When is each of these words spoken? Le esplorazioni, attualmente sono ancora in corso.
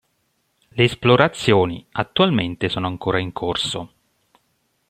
Le 0.69 0.83
esplorazioni, 0.83 1.85
attualmente 1.91 2.69
sono 2.69 2.87
ancora 2.87 3.19
in 3.19 3.31
corso. 3.33 3.93